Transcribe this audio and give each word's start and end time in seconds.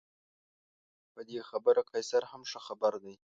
په 1.13 1.21
دې 1.27 1.39
خبره 1.49 1.81
قیصر 1.91 2.23
هم 2.31 2.41
ښه 2.49 2.59
خبر 2.67 2.93
دی. 3.03 3.15